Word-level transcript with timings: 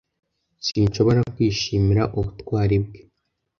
Sinshobora 0.65 1.19
kwishimira 1.33 2.03
ubutwari 2.17 2.75
bwe. 2.83 2.99